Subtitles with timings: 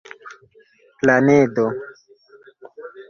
[1.03, 1.65] planedo